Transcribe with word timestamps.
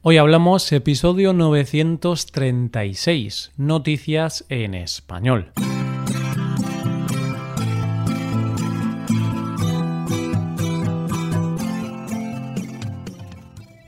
Hoy 0.00 0.16
hablamos 0.16 0.70
episodio 0.70 1.32
936, 1.32 3.50
Noticias 3.56 4.44
en 4.48 4.76
Español. 4.76 5.50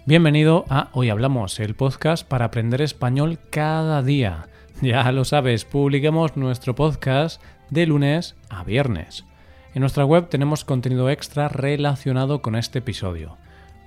Bienvenido 0.04 0.65
a 0.69 0.88
Hoy 0.95 1.11
Hablamos, 1.11 1.61
el 1.61 1.77
podcast 1.77 2.27
para 2.27 2.47
aprender 2.47 2.83
español 2.83 3.38
cada 3.49 4.03
día. 4.03 4.49
Ya 4.83 5.13
lo 5.13 5.24
sabes, 5.24 5.65
publiquemos 5.65 6.37
nuestro 6.37 6.74
podcast 6.74 7.40
de 7.71 7.87
lunes 7.87 8.35
a 8.49 8.65
viernes. 8.65 9.27
En 9.74 9.83
nuestra 9.83 10.04
web 10.04 10.29
tenemos 10.29 10.65
contenido 10.65 11.08
extra 11.08 11.49
relacionado 11.49 12.42
con 12.42 12.56
este 12.56 12.81
episodio. 12.81 13.38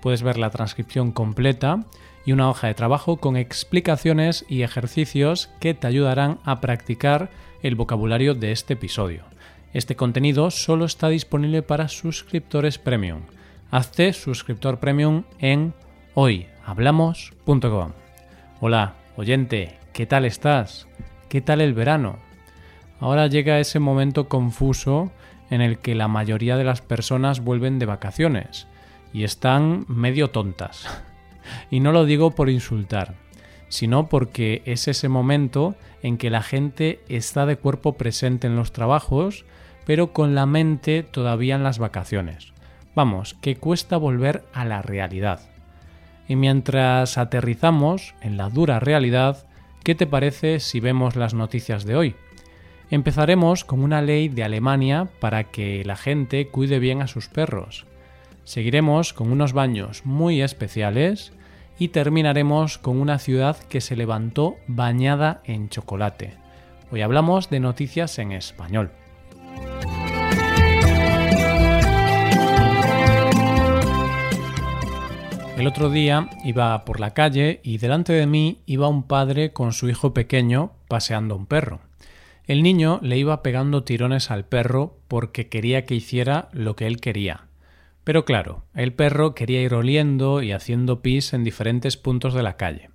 Puedes 0.01 0.23
ver 0.23 0.37
la 0.37 0.49
transcripción 0.49 1.11
completa 1.11 1.81
y 2.25 2.31
una 2.31 2.49
hoja 2.49 2.67
de 2.67 2.73
trabajo 2.73 3.17
con 3.17 3.35
explicaciones 3.35 4.45
y 4.47 4.61
ejercicios 4.61 5.49
que 5.59 5.73
te 5.73 5.87
ayudarán 5.87 6.39
a 6.43 6.61
practicar 6.61 7.29
el 7.61 7.75
vocabulario 7.75 8.33
de 8.33 8.51
este 8.51 8.73
episodio. 8.73 9.23
Este 9.73 9.95
contenido 9.95 10.51
solo 10.51 10.85
está 10.85 11.09
disponible 11.09 11.63
para 11.63 11.87
suscriptores 11.87 12.77
premium. 12.77 13.21
Hazte 13.71 14.13
suscriptor 14.13 14.79
premium 14.79 15.23
en 15.39 15.73
hoyhablamos.com. 16.13 17.91
Hola, 18.61 18.93
oyente, 19.17 19.77
¿qué 19.93 20.05
tal 20.05 20.25
estás? 20.25 20.87
¿Qué 21.27 21.41
tal 21.41 21.59
el 21.59 21.73
verano? 21.73 22.17
Ahora 22.99 23.27
llega 23.27 23.59
ese 23.59 23.79
momento 23.79 24.29
confuso 24.29 25.11
en 25.49 25.61
el 25.61 25.79
que 25.79 25.95
la 25.95 26.07
mayoría 26.07 26.55
de 26.55 26.63
las 26.63 26.81
personas 26.81 27.41
vuelven 27.41 27.79
de 27.79 27.85
vacaciones 27.85 28.67
y 29.11 29.23
están 29.23 29.85
medio 29.87 30.29
tontas. 30.29 30.87
Y 31.69 31.79
no 31.79 31.91
lo 31.91 32.05
digo 32.05 32.31
por 32.31 32.49
insultar, 32.49 33.15
sino 33.69 34.09
porque 34.09 34.61
es 34.65 34.87
ese 34.87 35.09
momento 35.09 35.75
en 36.01 36.17
que 36.17 36.29
la 36.29 36.41
gente 36.41 36.99
está 37.07 37.45
de 37.45 37.57
cuerpo 37.57 37.93
presente 37.93 38.47
en 38.47 38.55
los 38.55 38.71
trabajos, 38.71 39.45
pero 39.85 40.13
con 40.13 40.35
la 40.35 40.45
mente 40.45 41.03
todavía 41.03 41.55
en 41.55 41.63
las 41.63 41.79
vacaciones. 41.79 42.53
Vamos, 42.95 43.33
que 43.41 43.55
cuesta 43.55 43.97
volver 43.97 44.43
a 44.53 44.65
la 44.65 44.81
realidad. 44.81 45.41
Y 46.27 46.35
mientras 46.35 47.17
aterrizamos 47.17 48.13
en 48.21 48.37
la 48.37 48.49
dura 48.49 48.79
realidad, 48.79 49.45
¿qué 49.83 49.95
te 49.95 50.07
parece 50.07 50.59
si 50.59 50.79
vemos 50.79 51.15
las 51.15 51.33
noticias 51.33 51.85
de 51.85 51.95
hoy? 51.95 52.15
Empezaremos 52.91 53.65
con 53.65 53.81
una 53.83 54.01
ley 54.01 54.29
de 54.29 54.43
Alemania 54.43 55.09
para 55.19 55.45
que 55.45 55.83
la 55.83 55.95
gente 55.95 56.47
cuide 56.47 56.79
bien 56.79 57.01
a 57.01 57.07
sus 57.07 57.27
perros. 57.27 57.87
Seguiremos 58.43 59.13
con 59.13 59.31
unos 59.31 59.53
baños 59.53 60.05
muy 60.05 60.41
especiales 60.41 61.33
y 61.79 61.89
terminaremos 61.89 62.77
con 62.77 62.99
una 62.99 63.17
ciudad 63.19 63.57
que 63.57 63.81
se 63.81 63.95
levantó 63.95 64.55
bañada 64.67 65.41
en 65.45 65.69
chocolate. 65.69 66.33
Hoy 66.91 67.01
hablamos 67.01 67.49
de 67.49 67.59
noticias 67.59 68.19
en 68.19 68.31
español. 68.33 68.91
El 75.57 75.67
otro 75.67 75.89
día 75.89 76.29
iba 76.43 76.83
por 76.83 76.99
la 76.99 77.13
calle 77.13 77.61
y 77.63 77.77
delante 77.77 78.11
de 78.11 78.27
mí 78.27 78.59
iba 78.65 78.89
un 78.89 79.03
padre 79.03 79.53
con 79.53 79.71
su 79.71 79.87
hijo 79.87 80.13
pequeño 80.13 80.73
paseando 80.89 81.35
un 81.37 81.45
perro. 81.45 81.79
El 82.45 82.61
niño 82.63 82.99
le 83.01 83.17
iba 83.17 83.41
pegando 83.41 83.83
tirones 83.83 84.29
al 84.29 84.43
perro 84.43 84.97
porque 85.07 85.47
quería 85.47 85.85
que 85.85 85.95
hiciera 85.95 86.49
lo 86.51 86.75
que 86.75 86.87
él 86.87 86.99
quería. 86.99 87.45
Pero 88.03 88.25
claro, 88.25 88.63
el 88.73 88.93
perro 88.93 89.33
quería 89.33 89.61
ir 89.61 89.73
oliendo 89.73 90.41
y 90.41 90.51
haciendo 90.51 91.01
pis 91.01 91.33
en 91.33 91.43
diferentes 91.43 91.97
puntos 91.97 92.33
de 92.33 92.43
la 92.43 92.57
calle. 92.57 92.89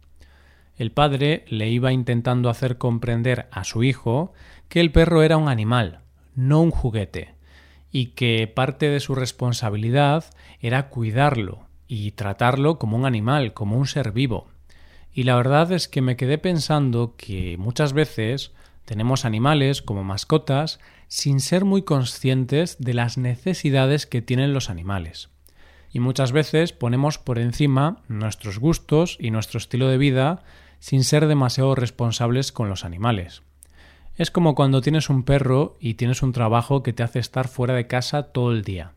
El 0.77 0.93
padre 0.93 1.45
le 1.49 1.69
iba 1.71 1.93
intentando 1.93 2.51
hacer 2.51 2.79
comprender 2.79 3.49
a 3.51 3.65
su 3.65 3.83
hijo 3.83 4.33
que 4.69 4.81
el 4.81 4.93
perro 4.93 5.23
era 5.23 5.37
un 5.37 5.49
animal, 5.49 6.01
no 6.35 6.61
un 6.61 6.71
juguete, 6.71 7.35
y 7.91 8.09
que 8.09 8.47
parte 8.47 8.89
de 8.91 9.01
su 9.01 9.15
responsabilidad 9.15 10.27
era 10.61 10.89
cuidarlo 10.89 11.67
y 11.89 12.13
tratarlo 12.13 12.79
como 12.79 12.97
un 12.97 13.07
animal, 13.07 13.55
como 13.55 13.79
un 13.79 13.87
ser 13.87 14.13
vivo. 14.13 14.47
Y 15.13 15.25
la 15.25 15.35
verdad 15.37 15.73
es 15.73 15.89
que 15.89 16.03
me 16.03 16.17
quedé 16.17 16.39
pensando 16.39 17.15
que 17.17 17.57
muchas 17.59 17.93
veces 17.95 18.53
tenemos 18.89 19.27
animales 19.27 19.83
como 19.83 20.03
mascotas 20.03 20.81
sin 21.09 21.41
ser 21.41 21.67
muy 21.67 21.83
conscientes 21.83 22.79
de 22.79 22.95
las 22.95 23.19
necesidades 23.19 24.07
que 24.07 24.23
tienen 24.23 24.55
los 24.55 24.71
animales. 24.71 25.29
Y 25.93 26.01
muchas 26.01 26.33
veces 26.33 26.73
ponemos 26.73 27.19
por 27.19 27.39
encima 27.39 27.99
nuestros 28.09 28.59
gustos 28.59 29.19
y 29.21 29.31
nuestro 29.31 29.59
estilo 29.59 29.89
de 29.89 29.99
vida 29.99 30.43
sin 30.79 31.05
ser 31.05 31.27
demasiado 31.27 31.75
responsables 31.75 32.51
con 32.51 32.71
los 32.71 32.87
animales. 32.87 33.43
Es 34.17 34.31
como 34.31 34.55
cuando 34.55 34.81
tienes 34.81 35.11
un 35.11 35.23
perro 35.23 35.77
y 35.79 35.95
tienes 35.95 36.23
un 36.23 36.33
trabajo 36.33 36.83
que 36.83 36.95
te 36.95 37.03
hace 37.03 37.19
estar 37.19 37.47
fuera 37.47 37.75
de 37.75 37.87
casa 37.87 38.23
todo 38.23 38.53
el 38.53 38.63
día. 38.63 38.93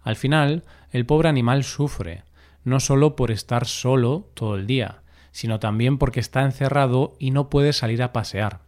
Al 0.00 0.16
final, 0.16 0.64
el 0.90 1.04
pobre 1.04 1.28
animal 1.28 1.64
sufre, 1.64 2.22
no 2.64 2.80
solo 2.80 3.14
por 3.14 3.30
estar 3.30 3.66
solo 3.66 4.26
todo 4.32 4.54
el 4.56 4.66
día, 4.66 5.02
sino 5.32 5.60
también 5.60 5.98
porque 5.98 6.20
está 6.20 6.44
encerrado 6.44 7.14
y 7.18 7.30
no 7.30 7.50
puede 7.50 7.74
salir 7.74 8.02
a 8.02 8.14
pasear. 8.14 8.64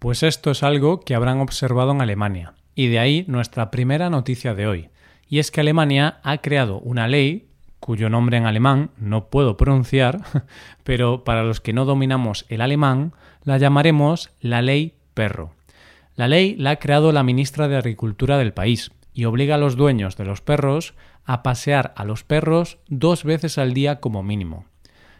Pues 0.00 0.22
esto 0.22 0.50
es 0.50 0.62
algo 0.62 1.00
que 1.00 1.14
habrán 1.14 1.40
observado 1.40 1.92
en 1.92 2.00
Alemania, 2.00 2.54
y 2.74 2.88
de 2.88 2.98
ahí 2.98 3.26
nuestra 3.28 3.70
primera 3.70 4.08
noticia 4.08 4.54
de 4.54 4.66
hoy, 4.66 4.88
y 5.28 5.40
es 5.40 5.50
que 5.50 5.60
Alemania 5.60 6.20
ha 6.22 6.38
creado 6.38 6.80
una 6.80 7.06
ley 7.06 7.50
cuyo 7.80 8.08
nombre 8.08 8.38
en 8.38 8.46
alemán 8.46 8.92
no 8.96 9.26
puedo 9.26 9.58
pronunciar, 9.58 10.22
pero 10.84 11.22
para 11.22 11.42
los 11.42 11.60
que 11.60 11.74
no 11.74 11.84
dominamos 11.84 12.46
el 12.48 12.62
alemán, 12.62 13.12
la 13.44 13.58
llamaremos 13.58 14.30
la 14.40 14.62
ley 14.62 14.94
perro. 15.12 15.52
La 16.16 16.28
ley 16.28 16.56
la 16.56 16.70
ha 16.70 16.76
creado 16.76 17.12
la 17.12 17.22
ministra 17.22 17.68
de 17.68 17.76
Agricultura 17.76 18.38
del 18.38 18.54
país 18.54 18.92
y 19.12 19.26
obliga 19.26 19.56
a 19.56 19.58
los 19.58 19.76
dueños 19.76 20.16
de 20.16 20.24
los 20.24 20.40
perros 20.40 20.94
a 21.26 21.42
pasear 21.42 21.92
a 21.94 22.04
los 22.04 22.24
perros 22.24 22.78
dos 22.88 23.22
veces 23.22 23.58
al 23.58 23.74
día 23.74 24.00
como 24.00 24.22
mínimo. 24.22 24.64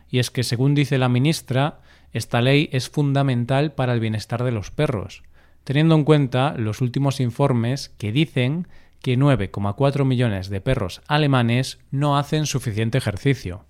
Y 0.09 0.21
es 0.21 0.31
que, 0.31 0.43
según 0.43 0.75
dice 0.75 0.97
la 0.97 1.11
ministra, 1.11 1.81
esta 2.13 2.41
ley 2.41 2.69
es 2.73 2.89
fundamental 2.89 3.73
para 3.73 3.93
el 3.93 4.01
bienestar 4.01 4.43
de 4.43 4.53
los 4.53 4.71
perros, 4.71 5.23
teniendo 5.65 5.95
en 5.95 6.05
cuenta 6.05 6.55
los 6.57 6.81
últimos 6.81 7.21
informes 7.21 7.91
que 7.99 8.13
dicen 8.13 8.67
que 9.03 9.19
9,4 9.19 10.05
millones 10.05 10.51
de 10.51 10.61
perros 10.61 11.03
alemanes 11.07 11.79
no 11.91 12.19
hacen 12.19 12.47
suficiente 12.47 12.99
ejercicio. 12.99 13.65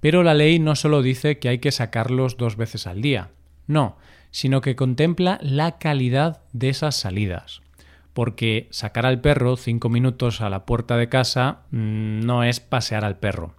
Pero 0.00 0.22
la 0.22 0.34
ley 0.34 0.58
no 0.58 0.76
solo 0.76 1.02
dice 1.02 1.38
que 1.38 1.48
hay 1.48 1.58
que 1.58 1.72
sacarlos 1.72 2.36
dos 2.36 2.56
veces 2.56 2.86
al 2.86 3.00
día, 3.00 3.30
no, 3.66 3.96
sino 4.30 4.60
que 4.60 4.76
contempla 4.76 5.38
la 5.42 5.78
calidad 5.78 6.42
de 6.52 6.68
esas 6.68 6.96
salidas. 6.96 7.62
Porque 8.12 8.68
sacar 8.70 9.06
al 9.06 9.20
perro 9.20 9.56
cinco 9.56 9.88
minutos 9.88 10.40
a 10.40 10.50
la 10.50 10.66
puerta 10.66 10.96
de 10.96 11.08
casa 11.08 11.62
mm, 11.70 12.20
no 12.20 12.44
es 12.44 12.60
pasear 12.60 13.04
al 13.04 13.18
perro. 13.18 13.54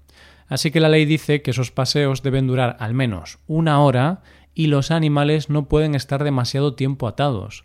Así 0.47 0.71
que 0.71 0.79
la 0.79 0.89
ley 0.89 1.05
dice 1.05 1.41
que 1.41 1.51
esos 1.51 1.71
paseos 1.71 2.23
deben 2.23 2.47
durar 2.47 2.77
al 2.79 2.93
menos 2.93 3.39
una 3.47 3.81
hora 3.81 4.21
y 4.53 4.67
los 4.67 4.91
animales 4.91 5.49
no 5.49 5.67
pueden 5.67 5.93
estar 5.93 6.23
demasiado 6.23 6.73
tiempo 6.73 7.07
atados, 7.07 7.63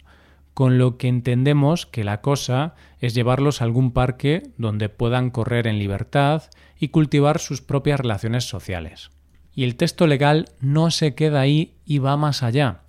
con 0.53 0.79
lo 0.79 0.99
que 0.99 1.09
entendemos 1.09 1.87
que 1.87 2.05
la 2.05 2.21
cosa 2.21 2.75
es 2.99 3.15
llevarlos 3.15 3.61
a 3.63 3.65
algún 3.65 3.93
parque 3.93 4.43
donde 4.59 4.89
puedan 4.89 5.31
correr 5.31 5.67
en 5.67 5.79
libertad 5.79 6.43
y 6.79 6.89
cultivar 6.89 7.39
sus 7.39 7.63
propias 7.63 8.01
relaciones 8.01 8.45
sociales. 8.45 9.11
Y 9.55 9.65
el 9.65 9.77
texto 9.77 10.07
legal 10.07 10.47
no 10.61 10.91
se 10.91 11.15
queda 11.15 11.41
ahí 11.41 11.77
y 11.87 11.99
va 11.99 12.17
más 12.17 12.43
allá, 12.43 12.83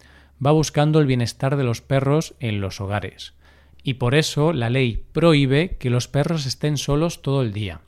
va 0.45 0.51
buscando 0.51 0.99
el 0.99 1.05
bienestar 1.05 1.55
de 1.55 1.63
los 1.63 1.81
perros 1.81 2.35
en 2.39 2.59
los 2.59 2.81
hogares. 2.81 3.33
Y 3.83 3.95
por 3.95 4.15
eso 4.15 4.53
la 4.53 4.69
ley 4.69 5.05
prohíbe 5.11 5.77
que 5.77 5.89
los 5.89 6.07
perros 6.07 6.45
estén 6.45 6.77
solos 6.77 7.21
todo 7.21 7.41
el 7.41 7.53
día 7.53 7.81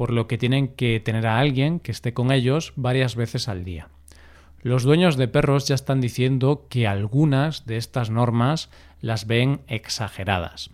por 0.00 0.12
lo 0.12 0.26
que 0.26 0.38
tienen 0.38 0.68
que 0.68 0.98
tener 0.98 1.26
a 1.26 1.38
alguien 1.38 1.78
que 1.78 1.92
esté 1.92 2.14
con 2.14 2.32
ellos 2.32 2.72
varias 2.74 3.16
veces 3.16 3.48
al 3.48 3.64
día. 3.64 3.88
Los 4.62 4.82
dueños 4.82 5.18
de 5.18 5.28
perros 5.28 5.68
ya 5.68 5.74
están 5.74 6.00
diciendo 6.00 6.64
que 6.70 6.86
algunas 6.86 7.66
de 7.66 7.76
estas 7.76 8.08
normas 8.08 8.70
las 9.02 9.26
ven 9.26 9.60
exageradas 9.68 10.70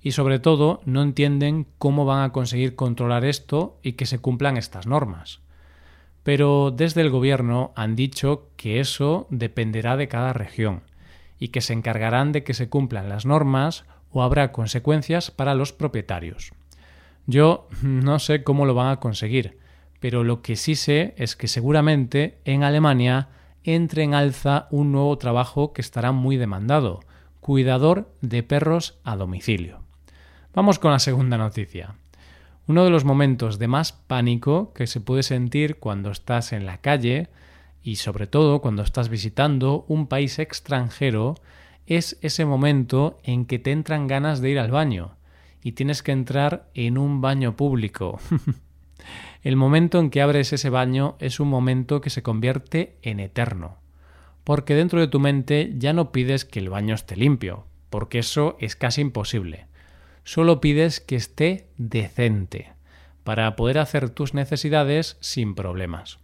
y 0.00 0.12
sobre 0.12 0.38
todo 0.38 0.80
no 0.84 1.02
entienden 1.02 1.66
cómo 1.78 2.04
van 2.04 2.22
a 2.22 2.30
conseguir 2.30 2.76
controlar 2.76 3.24
esto 3.24 3.80
y 3.82 3.94
que 3.94 4.06
se 4.06 4.20
cumplan 4.20 4.56
estas 4.56 4.86
normas. 4.86 5.40
Pero 6.22 6.70
desde 6.70 7.00
el 7.00 7.10
gobierno 7.10 7.72
han 7.74 7.96
dicho 7.96 8.46
que 8.54 8.78
eso 8.78 9.26
dependerá 9.28 9.96
de 9.96 10.06
cada 10.06 10.32
región 10.32 10.82
y 11.40 11.48
que 11.48 11.62
se 11.62 11.72
encargarán 11.72 12.30
de 12.30 12.44
que 12.44 12.54
se 12.54 12.68
cumplan 12.68 13.08
las 13.08 13.26
normas 13.26 13.86
o 14.12 14.22
habrá 14.22 14.52
consecuencias 14.52 15.32
para 15.32 15.56
los 15.56 15.72
propietarios. 15.72 16.52
Yo 17.28 17.68
no 17.82 18.18
sé 18.20 18.42
cómo 18.42 18.64
lo 18.64 18.72
van 18.72 18.88
a 18.88 19.00
conseguir, 19.00 19.58
pero 20.00 20.24
lo 20.24 20.40
que 20.40 20.56
sí 20.56 20.74
sé 20.74 21.14
es 21.18 21.36
que 21.36 21.46
seguramente 21.46 22.38
en 22.46 22.64
Alemania 22.64 23.28
entre 23.64 24.02
en 24.02 24.14
alza 24.14 24.66
un 24.70 24.92
nuevo 24.92 25.18
trabajo 25.18 25.74
que 25.74 25.82
estará 25.82 26.10
muy 26.10 26.38
demandado, 26.38 27.00
cuidador 27.40 28.10
de 28.22 28.42
perros 28.42 28.98
a 29.04 29.14
domicilio. 29.14 29.82
Vamos 30.54 30.78
con 30.78 30.90
la 30.90 31.00
segunda 31.00 31.36
noticia. 31.36 31.96
Uno 32.66 32.84
de 32.84 32.90
los 32.90 33.04
momentos 33.04 33.58
de 33.58 33.68
más 33.68 33.92
pánico 33.92 34.72
que 34.72 34.86
se 34.86 35.02
puede 35.02 35.22
sentir 35.22 35.76
cuando 35.76 36.10
estás 36.10 36.54
en 36.54 36.64
la 36.64 36.78
calle 36.78 37.28
y 37.82 37.96
sobre 37.96 38.26
todo 38.26 38.62
cuando 38.62 38.82
estás 38.82 39.10
visitando 39.10 39.84
un 39.86 40.06
país 40.06 40.38
extranjero 40.38 41.34
es 41.86 42.16
ese 42.22 42.46
momento 42.46 43.18
en 43.22 43.44
que 43.44 43.58
te 43.58 43.72
entran 43.72 44.06
ganas 44.06 44.40
de 44.40 44.48
ir 44.48 44.58
al 44.58 44.70
baño 44.70 45.17
y 45.68 45.72
tienes 45.72 46.02
que 46.02 46.12
entrar 46.12 46.70
en 46.74 46.96
un 46.96 47.20
baño 47.20 47.54
público. 47.56 48.18
el 49.42 49.56
momento 49.56 50.00
en 50.00 50.10
que 50.10 50.22
abres 50.22 50.52
ese 50.52 50.70
baño 50.70 51.16
es 51.20 51.40
un 51.40 51.48
momento 51.48 52.00
que 52.00 52.10
se 52.10 52.22
convierte 52.22 52.96
en 53.02 53.20
eterno, 53.20 53.76
porque 54.44 54.74
dentro 54.74 55.00
de 55.00 55.08
tu 55.08 55.20
mente 55.20 55.74
ya 55.76 55.92
no 55.92 56.10
pides 56.10 56.44
que 56.44 56.58
el 56.58 56.70
baño 56.70 56.94
esté 56.94 57.16
limpio, 57.16 57.66
porque 57.90 58.20
eso 58.20 58.56
es 58.60 58.76
casi 58.76 59.02
imposible 59.02 59.68
solo 60.28 60.60
pides 60.60 61.00
que 61.00 61.16
esté 61.16 61.70
decente 61.78 62.72
para 63.24 63.56
poder 63.56 63.78
hacer 63.78 64.10
tus 64.10 64.34
necesidades 64.34 65.16
sin 65.20 65.54
problemas. 65.54 66.18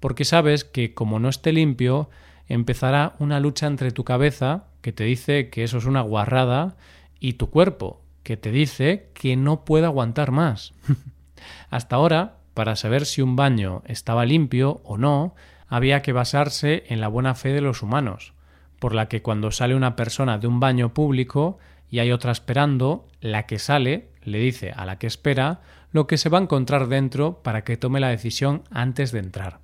Porque 0.00 0.24
sabes 0.24 0.64
que 0.64 0.94
como 0.94 1.20
no 1.20 1.28
esté 1.28 1.52
limpio, 1.52 2.10
empezará 2.48 3.14
una 3.20 3.38
lucha 3.38 3.68
entre 3.68 3.92
tu 3.92 4.02
cabeza, 4.02 4.64
que 4.80 4.90
te 4.90 5.04
dice 5.04 5.48
que 5.48 5.62
eso 5.62 5.78
es 5.78 5.84
una 5.84 6.00
guarrada, 6.00 6.76
y 7.20 7.34
tu 7.34 7.48
cuerpo, 7.48 8.02
que 8.26 8.36
te 8.36 8.50
dice 8.50 9.08
que 9.14 9.36
no 9.36 9.64
puede 9.64 9.86
aguantar 9.86 10.32
más. 10.32 10.74
Hasta 11.70 11.94
ahora, 11.94 12.38
para 12.54 12.74
saber 12.74 13.06
si 13.06 13.22
un 13.22 13.36
baño 13.36 13.84
estaba 13.86 14.26
limpio 14.26 14.80
o 14.82 14.98
no, 14.98 15.36
había 15.68 16.02
que 16.02 16.12
basarse 16.12 16.82
en 16.88 17.00
la 17.00 17.06
buena 17.06 17.36
fe 17.36 17.50
de 17.50 17.60
los 17.60 17.82
humanos, 17.82 18.32
por 18.80 18.96
la 18.96 19.06
que 19.06 19.22
cuando 19.22 19.52
sale 19.52 19.76
una 19.76 19.94
persona 19.94 20.38
de 20.38 20.48
un 20.48 20.58
baño 20.58 20.92
público 20.92 21.58
y 21.88 22.00
hay 22.00 22.10
otra 22.10 22.32
esperando, 22.32 23.06
la 23.20 23.46
que 23.46 23.60
sale 23.60 24.08
le 24.24 24.38
dice 24.38 24.72
a 24.72 24.86
la 24.86 24.98
que 24.98 25.06
espera 25.06 25.60
lo 25.92 26.08
que 26.08 26.18
se 26.18 26.28
va 26.28 26.38
a 26.38 26.42
encontrar 26.42 26.88
dentro 26.88 27.44
para 27.44 27.62
que 27.62 27.76
tome 27.76 28.00
la 28.00 28.08
decisión 28.08 28.64
antes 28.72 29.12
de 29.12 29.20
entrar. 29.20 29.60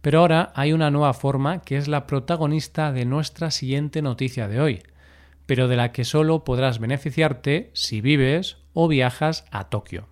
Pero 0.00 0.20
ahora 0.20 0.52
hay 0.54 0.72
una 0.72 0.90
nueva 0.90 1.12
forma 1.12 1.60
que 1.60 1.76
es 1.76 1.86
la 1.86 2.06
protagonista 2.06 2.92
de 2.92 3.04
nuestra 3.04 3.50
siguiente 3.50 4.00
noticia 4.00 4.48
de 4.48 4.58
hoy, 4.58 4.82
pero 5.46 5.68
de 5.68 5.76
la 5.76 5.92
que 5.92 6.04
solo 6.04 6.44
podrás 6.44 6.78
beneficiarte 6.78 7.70
si 7.72 8.00
vives 8.00 8.58
o 8.72 8.88
viajas 8.88 9.44
a 9.50 9.68
Tokio. 9.68 10.06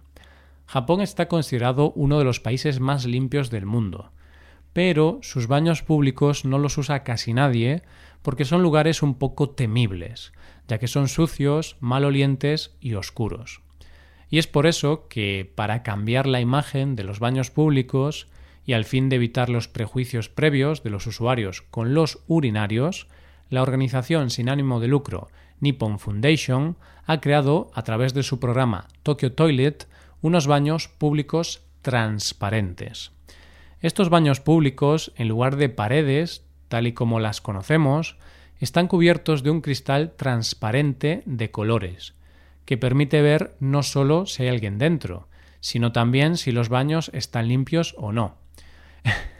Japón 0.66 1.00
está 1.00 1.28
considerado 1.28 1.92
uno 1.92 2.18
de 2.18 2.24
los 2.24 2.40
países 2.40 2.80
más 2.80 3.06
limpios 3.06 3.50
del 3.50 3.64
mundo, 3.64 4.12
pero 4.72 5.18
sus 5.22 5.46
baños 5.46 5.82
públicos 5.82 6.44
no 6.44 6.58
los 6.58 6.76
usa 6.76 7.04
casi 7.04 7.32
nadie 7.32 7.82
porque 8.22 8.44
son 8.44 8.62
lugares 8.62 9.02
un 9.02 9.14
poco 9.14 9.50
temibles, 9.50 10.32
ya 10.68 10.78
que 10.78 10.88
son 10.88 11.08
sucios, 11.08 11.76
malolientes 11.80 12.76
y 12.80 12.94
oscuros. 12.94 13.62
Y 14.30 14.38
es 14.38 14.46
por 14.46 14.66
eso 14.66 15.08
que, 15.08 15.50
para 15.54 15.82
cambiar 15.82 16.26
la 16.26 16.40
imagen 16.40 16.96
de 16.96 17.04
los 17.04 17.18
baños 17.18 17.50
públicos 17.50 18.28
y 18.66 18.74
al 18.74 18.84
fin 18.84 19.08
de 19.08 19.16
evitar 19.16 19.48
los 19.48 19.68
prejuicios 19.68 20.28
previos 20.28 20.82
de 20.82 20.90
los 20.90 21.06
usuarios 21.06 21.62
con 21.62 21.94
los 21.94 22.22
urinarios, 22.26 23.08
la 23.50 23.62
organización 23.62 24.30
sin 24.30 24.48
ánimo 24.48 24.80
de 24.80 24.88
lucro 24.88 25.28
Nippon 25.60 25.98
Foundation 25.98 26.76
ha 27.04 27.20
creado, 27.20 27.70
a 27.74 27.82
través 27.82 28.14
de 28.14 28.22
su 28.22 28.38
programa 28.38 28.86
Tokyo 29.02 29.32
Toilet, 29.32 29.88
unos 30.20 30.46
baños 30.46 30.88
públicos 30.88 31.62
transparentes. 31.82 33.12
Estos 33.80 34.10
baños 34.10 34.40
públicos, 34.40 35.12
en 35.16 35.28
lugar 35.28 35.56
de 35.56 35.68
paredes, 35.68 36.44
tal 36.68 36.86
y 36.86 36.92
como 36.92 37.20
las 37.20 37.40
conocemos, 37.40 38.16
están 38.60 38.88
cubiertos 38.88 39.42
de 39.42 39.50
un 39.50 39.60
cristal 39.60 40.14
transparente 40.16 41.22
de 41.26 41.50
colores, 41.50 42.14
que 42.64 42.76
permite 42.76 43.22
ver 43.22 43.54
no 43.60 43.82
solo 43.82 44.26
si 44.26 44.42
hay 44.42 44.48
alguien 44.48 44.78
dentro, 44.78 45.28
sino 45.60 45.92
también 45.92 46.36
si 46.36 46.52
los 46.52 46.68
baños 46.68 47.10
están 47.14 47.48
limpios 47.48 47.94
o 47.96 48.12
no. 48.12 48.36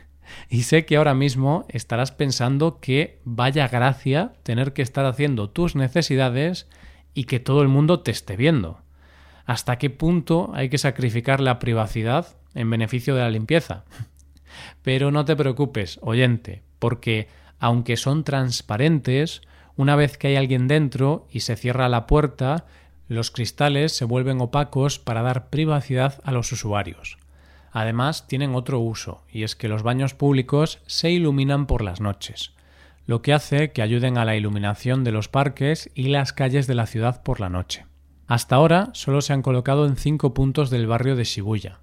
y 0.48 0.62
sé 0.62 0.84
que 0.84 0.96
ahora 0.96 1.14
mismo 1.14 1.66
estarás 1.68 2.12
pensando 2.12 2.80
que 2.80 3.20
vaya 3.24 3.68
gracia 3.68 4.32
tener 4.42 4.72
que 4.72 4.82
estar 4.82 5.04
haciendo 5.06 5.50
tus 5.50 5.76
necesidades 5.76 6.68
y 7.14 7.24
que 7.24 7.40
todo 7.40 7.62
el 7.62 7.68
mundo 7.68 8.00
te 8.00 8.10
esté 8.10 8.36
viendo. 8.36 8.80
¿Hasta 9.44 9.78
qué 9.78 9.90
punto 9.90 10.50
hay 10.54 10.68
que 10.68 10.78
sacrificar 10.78 11.40
la 11.40 11.58
privacidad 11.58 12.36
en 12.54 12.70
beneficio 12.70 13.14
de 13.14 13.22
la 13.22 13.30
limpieza? 13.30 13.84
Pero 14.82 15.10
no 15.10 15.24
te 15.24 15.36
preocupes, 15.36 15.98
oyente, 16.02 16.62
porque 16.78 17.28
aunque 17.58 17.96
son 17.96 18.24
transparentes, 18.24 19.42
una 19.76 19.96
vez 19.96 20.18
que 20.18 20.28
hay 20.28 20.36
alguien 20.36 20.68
dentro 20.68 21.26
y 21.30 21.40
se 21.40 21.56
cierra 21.56 21.88
la 21.88 22.06
puerta, 22.06 22.66
los 23.08 23.30
cristales 23.30 23.96
se 23.96 24.04
vuelven 24.04 24.40
opacos 24.40 24.98
para 24.98 25.22
dar 25.22 25.48
privacidad 25.48 26.20
a 26.24 26.32
los 26.32 26.52
usuarios. 26.52 27.18
Además, 27.72 28.26
tienen 28.26 28.54
otro 28.54 28.80
uso, 28.80 29.22
y 29.30 29.42
es 29.42 29.56
que 29.56 29.68
los 29.68 29.82
baños 29.82 30.14
públicos 30.14 30.80
se 30.86 31.10
iluminan 31.10 31.66
por 31.66 31.82
las 31.82 32.00
noches, 32.00 32.52
lo 33.06 33.22
que 33.22 33.32
hace 33.32 33.72
que 33.72 33.82
ayuden 33.82 34.18
a 34.18 34.24
la 34.24 34.36
iluminación 34.36 35.04
de 35.04 35.12
los 35.12 35.28
parques 35.28 35.90
y 35.94 36.08
las 36.08 36.32
calles 36.32 36.66
de 36.66 36.74
la 36.74 36.86
ciudad 36.86 37.22
por 37.22 37.40
la 37.40 37.48
noche. 37.48 37.86
Hasta 38.26 38.56
ahora 38.56 38.90
solo 38.92 39.22
se 39.22 39.32
han 39.32 39.42
colocado 39.42 39.86
en 39.86 39.96
cinco 39.96 40.34
puntos 40.34 40.68
del 40.68 40.86
barrio 40.86 41.16
de 41.16 41.24
Shibuya, 41.24 41.78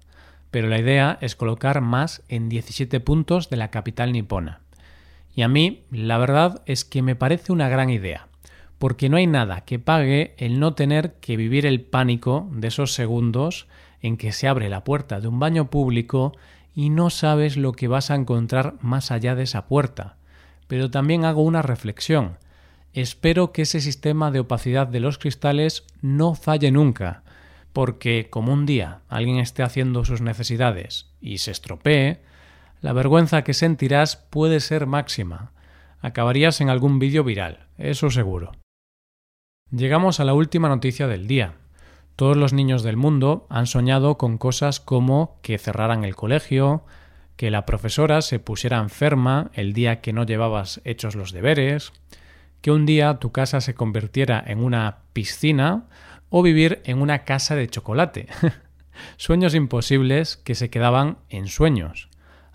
pero 0.52 0.68
la 0.68 0.78
idea 0.78 1.18
es 1.20 1.34
colocar 1.34 1.80
más 1.80 2.22
en 2.28 2.48
17 2.48 3.00
puntos 3.00 3.50
de 3.50 3.56
la 3.56 3.70
capital 3.70 4.12
nipona. 4.12 4.60
Y 5.34 5.42
a 5.42 5.48
mí, 5.48 5.82
la 5.90 6.18
verdad 6.18 6.62
es 6.66 6.84
que 6.84 7.02
me 7.02 7.16
parece 7.16 7.52
una 7.52 7.68
gran 7.68 7.90
idea, 7.90 8.28
porque 8.78 9.08
no 9.08 9.16
hay 9.16 9.26
nada 9.26 9.62
que 9.62 9.78
pague 9.78 10.34
el 10.38 10.60
no 10.60 10.74
tener 10.74 11.14
que 11.14 11.36
vivir 11.36 11.66
el 11.66 11.80
pánico 11.80 12.48
de 12.52 12.68
esos 12.68 12.92
segundos 12.92 13.66
en 14.00 14.16
que 14.16 14.32
se 14.32 14.48
abre 14.48 14.68
la 14.68 14.84
puerta 14.84 15.20
de 15.20 15.28
un 15.28 15.38
baño 15.38 15.70
público 15.70 16.32
y 16.74 16.90
no 16.90 17.10
sabes 17.10 17.56
lo 17.56 17.72
que 17.72 17.88
vas 17.88 18.10
a 18.10 18.14
encontrar 18.14 18.74
más 18.80 19.10
allá 19.10 19.34
de 19.34 19.44
esa 19.44 19.66
puerta. 19.66 20.16
Pero 20.66 20.90
también 20.90 21.24
hago 21.24 21.42
una 21.42 21.62
reflexión. 21.62 22.38
Espero 22.92 23.52
que 23.52 23.62
ese 23.62 23.80
sistema 23.80 24.30
de 24.30 24.40
opacidad 24.40 24.86
de 24.86 25.00
los 25.00 25.18
cristales 25.18 25.84
no 26.02 26.34
falle 26.34 26.70
nunca, 26.70 27.22
porque 27.72 28.28
como 28.30 28.52
un 28.52 28.66
día 28.66 29.00
alguien 29.08 29.38
esté 29.38 29.62
haciendo 29.62 30.04
sus 30.04 30.20
necesidades 30.22 31.10
y 31.20 31.38
se 31.38 31.50
estropee, 31.50 32.22
la 32.80 32.92
vergüenza 32.92 33.42
que 33.42 33.54
sentirás 33.54 34.16
puede 34.16 34.60
ser 34.60 34.86
máxima. 34.86 35.52
Acabarías 36.00 36.60
en 36.60 36.70
algún 36.70 36.98
vídeo 36.98 37.24
viral, 37.24 37.66
eso 37.78 38.10
seguro. 38.10 38.52
Llegamos 39.70 40.20
a 40.20 40.24
la 40.24 40.34
última 40.34 40.68
noticia 40.68 41.06
del 41.08 41.26
día. 41.26 41.54
Todos 42.16 42.36
los 42.36 42.52
niños 42.52 42.82
del 42.82 42.96
mundo 42.96 43.46
han 43.50 43.66
soñado 43.66 44.16
con 44.16 44.38
cosas 44.38 44.80
como 44.80 45.38
que 45.42 45.58
cerraran 45.58 46.04
el 46.04 46.16
colegio, 46.16 46.84
que 47.36 47.50
la 47.50 47.66
profesora 47.66 48.22
se 48.22 48.38
pusiera 48.38 48.78
enferma 48.78 49.50
el 49.52 49.74
día 49.74 50.00
que 50.00 50.12
no 50.12 50.24
llevabas 50.24 50.80
hechos 50.84 51.14
los 51.14 51.32
deberes, 51.32 51.92
que 52.62 52.70
un 52.70 52.86
día 52.86 53.18
tu 53.18 53.32
casa 53.32 53.60
se 53.60 53.74
convirtiera 53.74 54.42
en 54.46 54.64
una 54.64 54.98
piscina 55.12 55.84
o 56.30 56.42
vivir 56.42 56.80
en 56.84 57.02
una 57.02 57.24
casa 57.24 57.54
de 57.54 57.68
chocolate. 57.68 58.28
Sueños 59.18 59.54
imposibles 59.54 60.38
que 60.38 60.54
se 60.54 60.70
quedaban 60.70 61.18
en 61.28 61.46
sueños 61.46 62.08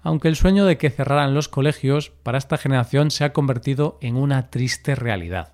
aunque 0.04 0.28
el 0.28 0.36
sueño 0.36 0.66
de 0.66 0.78
que 0.78 0.90
cerraran 0.90 1.34
los 1.34 1.48
colegios 1.48 2.10
para 2.24 2.38
esta 2.38 2.58
generación 2.58 3.12
se 3.12 3.24
ha 3.24 3.34
convertido 3.34 3.98
en 4.02 4.16
una 4.16 4.50
triste 4.50 4.96
realidad. 4.96 5.54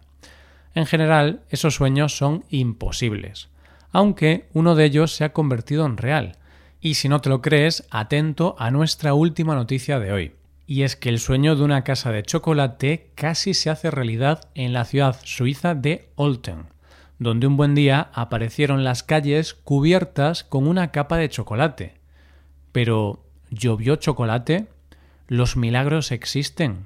En 0.73 0.85
general, 0.85 1.41
esos 1.49 1.75
sueños 1.75 2.15
son 2.15 2.45
imposibles, 2.49 3.49
aunque 3.97 4.47
uno 4.53 4.75
de 4.75 4.85
ellos 4.85 5.11
se 5.11 5.23
ha 5.23 5.33
convertido 5.33 5.83
en 5.87 5.97
real. 5.97 6.37
Y 6.79 6.93
si 6.93 7.09
no 7.09 7.19
te 7.19 7.29
lo 7.29 7.41
crees, 7.41 7.83
atento 7.89 8.55
a 8.59 8.69
nuestra 8.69 9.15
última 9.15 9.55
noticia 9.55 9.99
de 9.99 10.11
hoy. 10.11 10.33
Y 10.67 10.83
es 10.83 10.95
que 10.95 11.09
el 11.09 11.17
sueño 11.17 11.55
de 11.55 11.63
una 11.63 11.83
casa 11.83 12.11
de 12.11 12.21
chocolate 12.21 13.09
casi 13.15 13.55
se 13.55 13.71
hace 13.71 13.89
realidad 13.89 14.49
en 14.53 14.71
la 14.71 14.85
ciudad 14.85 15.17
suiza 15.23 15.73
de 15.73 16.09
Olten, 16.13 16.65
donde 17.17 17.47
un 17.47 17.57
buen 17.57 17.73
día 17.73 18.11
aparecieron 18.13 18.83
las 18.83 19.01
calles 19.01 19.55
cubiertas 19.55 20.43
con 20.43 20.67
una 20.67 20.91
capa 20.91 21.17
de 21.17 21.29
chocolate. 21.29 21.95
Pero, 22.71 23.25
¿Llovió 23.49 23.95
chocolate? 23.95 24.67
¿Los 25.27 25.57
milagros 25.57 26.11
existen? 26.11 26.85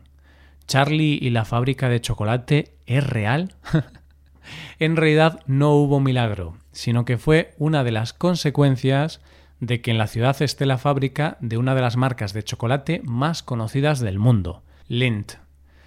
¿Charlie 0.65 1.19
y 1.21 1.31
la 1.31 1.43
fábrica 1.43 1.89
de 1.89 1.99
chocolate 1.99 2.71
es 2.85 3.05
real? 3.05 3.55
en 4.79 4.95
realidad 4.95 5.41
no 5.45 5.73
hubo 5.73 5.99
milagro, 5.99 6.57
sino 6.71 7.05
que 7.05 7.17
fue 7.17 7.53
una 7.57 7.83
de 7.83 7.91
las 7.91 8.13
consecuencias 8.13 9.21
de 9.59 9.81
que 9.81 9.91
en 9.91 9.97
la 9.97 10.07
ciudad 10.07 10.41
esté 10.41 10.65
la 10.65 10.77
fábrica 10.77 11.37
de 11.39 11.57
una 11.57 11.75
de 11.75 11.81
las 11.81 11.95
marcas 11.95 12.33
de 12.33 12.43
chocolate 12.43 13.01
más 13.05 13.43
conocidas 13.43 13.99
del 13.99 14.19
mundo, 14.19 14.63
Lindt. 14.87 15.33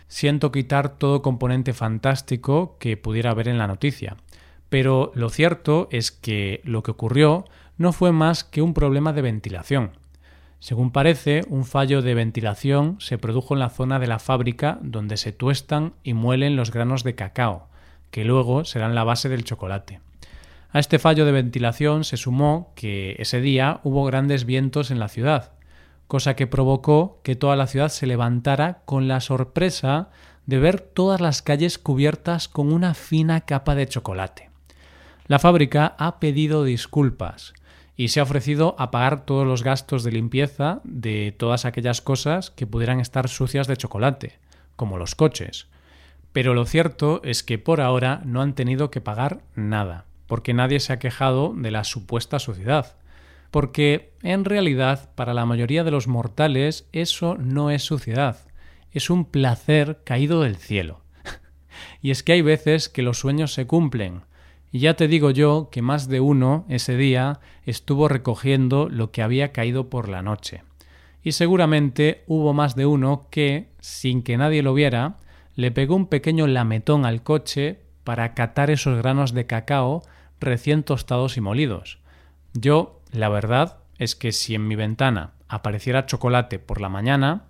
Siento 0.07 0.53
quitar 0.53 0.91
todo 0.91 1.23
componente 1.23 1.73
fantástico 1.73 2.77
que 2.79 2.97
pudiera 2.97 3.31
haber 3.31 3.49
en 3.49 3.59
la 3.59 3.67
noticia, 3.67 4.17
pero 4.69 5.11
lo 5.15 5.29
cierto 5.29 5.89
es 5.91 6.13
que 6.13 6.61
lo 6.65 6.83
que 6.83 6.93
ocurrió 6.93 7.45
no 7.77 7.93
fue 7.93 8.13
más 8.13 8.45
que 8.45 8.63
un 8.63 8.75
problema 8.75 9.13
de 9.13 9.23
ventilación. 9.23 9.93
Según 10.61 10.93
parece, 10.93 11.43
un 11.49 11.65
fallo 11.65 12.01
de 12.01 12.15
ventilación 12.15 12.97
se 12.99 13.19
produjo 13.19 13.55
en 13.55 13.61
la 13.61 13.71
zona 13.71 13.99
de 13.99 14.07
la 14.07 14.19
fábrica 14.19 14.79
donde 14.83 15.17
se 15.17 15.33
tuestan 15.33 15.95
y 16.03 16.15
muelen 16.15 16.57
los 16.57 16.71
granos 16.71 17.05
de 17.05 17.15
cacao, 17.15 17.69
que 18.11 18.25
luego 18.25 18.65
serán 18.65 18.95
la 18.95 19.05
base 19.05 19.29
del 19.29 19.45
chocolate. 19.45 20.01
A 20.71 20.81
este 20.81 20.99
fallo 20.99 21.25
de 21.25 21.33
ventilación 21.33 22.05
se 22.05 22.17
sumó 22.17 22.73
que 22.75 23.15
ese 23.19 23.41
día 23.41 23.81
hubo 23.85 24.05
grandes 24.05 24.45
vientos 24.45 24.91
en 24.91 24.99
la 24.99 25.09
ciudad, 25.09 25.53
cosa 26.09 26.35
que 26.35 26.47
provocó 26.47 27.21
que 27.23 27.37
toda 27.37 27.57
la 27.57 27.67
ciudad 27.67 27.89
se 27.89 28.07
levantara 28.07 28.83
con 28.85 29.07
la 29.07 29.21
sorpresa 29.21 30.11
de 30.47 30.59
ver 30.59 30.81
todas 30.81 31.21
las 31.21 31.43
calles 31.43 31.79
cubiertas 31.79 32.49
con 32.49 32.73
una 32.73 32.95
fina 32.95 33.43
capa 33.43 33.75
de 33.75 33.87
chocolate. 33.87 34.51
La 35.27 35.39
fábrica 35.39 35.95
ha 35.99 36.21
pedido 36.21 36.65
disculpas 36.65 37.55
y 37.97 38.09
se 38.09 38.21
ha 38.21 38.25
ofrecido 38.25 38.75
a 38.79 38.91
pagar 38.91 39.25
todos 39.25 39.47
los 39.47 39.63
gastos 39.63 40.03
de 40.05 40.13
limpieza 40.13 40.81
de 40.85 41.35
todas 41.37 41.65
aquellas 41.65 42.01
cosas 42.01 42.51
que 42.51 42.67
pudieran 42.67 43.01
estar 43.01 43.29
sucias 43.29 43.67
de 43.67 43.77
chocolate, 43.77 44.39
como 44.77 44.99
los 44.99 45.15
coches. 45.15 45.69
Pero 46.35 46.53
lo 46.53 46.67
cierto 46.67 47.23
es 47.25 47.43
que 47.43 47.57
por 47.57 47.81
ahora 47.81 48.21
no 48.27 48.43
han 48.43 48.55
tenido 48.55 48.91
que 48.91 49.01
pagar 49.01 49.41
nada 49.55 50.05
porque 50.27 50.55
nadie 50.55 50.81
se 50.81 50.93
ha 50.93 50.99
quejado 50.99 51.53
de 51.55 51.71
la 51.71 51.85
supuesta 51.85 52.39
suciedad. 52.39 52.97
Porque 53.51 54.13
en 54.23 54.45
realidad 54.45 55.11
para 55.15 55.35
la 55.35 55.47
mayoría 55.47 55.85
de 55.85 55.91
los 55.91 56.09
mortales 56.09 56.89
eso 56.93 57.37
no 57.37 57.71
es 57.71 57.83
suciedad, 57.83 58.39
es 58.91 59.11
un 59.11 59.25
placer 59.25 60.01
caído 60.05 60.43
del 60.43 60.57
cielo. 60.57 61.03
y 62.03 62.11
es 62.11 62.23
que 62.23 62.33
hay 62.33 62.43
veces 62.43 62.89
que 62.89 63.03
los 63.03 63.19
sueños 63.19 63.53
se 63.53 63.67
cumplen, 63.67 64.23
y 64.73 64.81
ya 64.81 64.95
te 64.95 65.07
digo 65.07 65.31
yo 65.31 65.69
que 65.71 65.83
más 65.83 66.09
de 66.09 66.19
uno 66.19 66.65
ese 66.69 66.97
día 66.97 67.39
estuvo 67.65 68.09
recogiendo 68.09 68.89
lo 68.89 69.13
que 69.13 69.23
había 69.23 69.53
caído 69.53 69.89
por 69.89 70.09
la 70.09 70.21
noche. 70.21 70.65
Y 71.23 71.33
seguramente 71.33 72.25
hubo 72.27 72.53
más 72.55 72.75
de 72.75 72.87
uno 72.87 73.29
que, 73.31 73.69
sin 73.79 74.25
que 74.25 74.37
nadie 74.37 74.65
lo 74.65 74.75
viera, 74.75 75.19
le 75.57 75.71
pegó 75.71 75.95
un 75.97 76.07
pequeño 76.07 76.47
lametón 76.47 77.07
al 77.07 77.23
coche 77.23 77.81
para 78.03 78.35
catar 78.35 78.71
esos 78.71 78.99
granos 78.99 79.33
de 79.33 79.47
cacao 79.47 80.03
recién 80.41 80.83
tostados 80.83 81.37
y 81.37 81.41
molidos. 81.41 81.99
Yo, 82.53 83.01
la 83.13 83.29
verdad, 83.29 83.79
es 83.99 84.15
que 84.15 84.33
si 84.33 84.55
en 84.55 84.69
mi 84.69 84.77
ventana 84.77 85.33
apareciera 85.49 86.07
chocolate 86.07 86.59
por 86.59 86.81
la 86.81 86.89
mañana, 86.89 87.45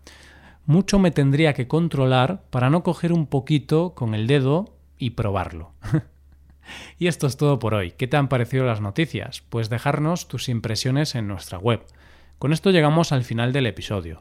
mucho 0.67 0.99
me 0.99 1.11
tendría 1.11 1.55
que 1.55 1.69
controlar 1.69 2.43
para 2.51 2.71
no 2.71 2.83
coger 2.83 3.13
un 3.13 3.27
poquito 3.27 3.95
con 3.95 4.15
el 4.15 4.27
dedo 4.27 4.77
y 4.99 5.11
probarlo. 5.11 5.73
y 6.99 7.09
esto 7.09 7.27
es 7.27 7.37
todo 7.37 7.59
por 7.59 7.75
hoy. 7.75 7.93
¿Qué 7.93 8.07
te 8.07 8.17
han 8.17 8.29
parecido 8.29 8.65
las 8.65 8.81
noticias? 8.81 9.43
Pues 9.49 9.69
dejarnos 9.69 10.29
tus 10.29 10.49
impresiones 10.49 11.15
en 11.15 11.29
nuestra 11.29 11.59
web. 11.59 11.85
Con 12.39 12.53
esto 12.53 12.71
llegamos 12.71 13.13
al 13.13 13.25
final 13.25 13.53
del 13.53 13.67
episodio. 13.67 14.21